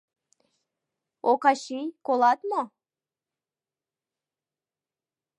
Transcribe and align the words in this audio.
—Окачий, 1.31 1.87
колат 2.05 2.39
мо?.. 2.49 2.61